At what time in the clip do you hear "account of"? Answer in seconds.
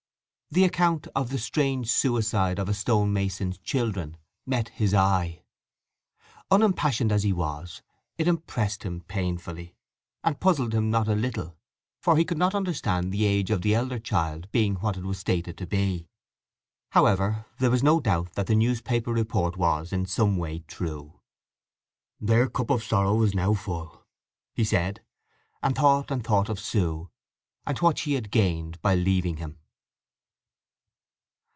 0.65-1.29